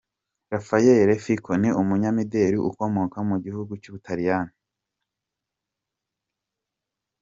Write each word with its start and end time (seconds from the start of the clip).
Raffaela 0.51 1.13
Fico 1.25 1.51
ni 1.61 1.69
umunyamideri 1.81 2.57
ukomoka 2.69 3.17
mu 3.29 3.35
gihugu 3.43 3.71
cy'ubutaliyani. 3.81 4.53